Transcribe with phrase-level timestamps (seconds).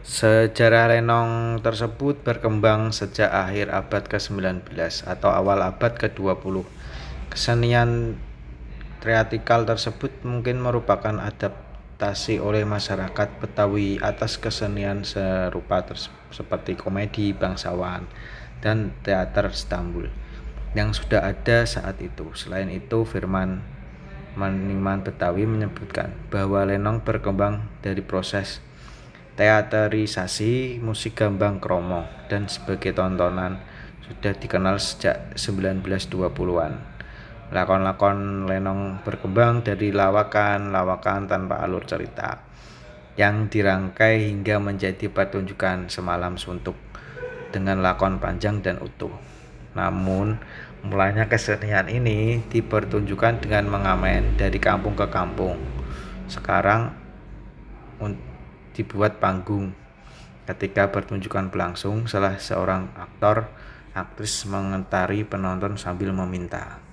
[0.00, 4.72] Sejarah lenong tersebut berkembang sejak akhir abad ke-19
[5.04, 6.64] atau awal abad ke-20.
[7.28, 8.16] Kesenian
[9.04, 15.84] teatrikal tersebut mungkin merupakan adaptasi oleh masyarakat Betawi atas kesenian serupa
[16.32, 18.08] seperti komedi bangsawan
[18.64, 20.08] dan teater Istanbul
[20.72, 22.32] yang sudah ada saat itu.
[22.32, 23.60] Selain itu, Firman
[24.32, 28.64] Maniman Betawi menyebutkan bahwa lenong berkembang dari proses
[29.40, 33.56] teaterisasi musik gambang kromo dan sebagai tontonan
[34.04, 36.76] sudah dikenal sejak 1920-an.
[37.48, 42.44] Lakon-lakon lenong berkembang dari lawakan-lawakan tanpa alur cerita
[43.16, 46.76] yang dirangkai hingga menjadi pertunjukan semalam suntuk
[47.48, 49.16] dengan lakon panjang dan utuh.
[49.72, 50.36] Namun,
[50.84, 55.56] mulanya kesenian ini dipertunjukkan dengan mengamen dari kampung ke kampung.
[56.28, 56.92] Sekarang
[58.74, 59.72] dibuat panggung.
[60.44, 63.46] Ketika pertunjukan berlangsung, salah seorang aktor
[63.94, 66.89] aktris mengentari penonton sambil meminta.